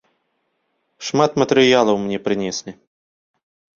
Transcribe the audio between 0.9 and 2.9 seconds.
Шмат матэрыялаў мне прынеслі.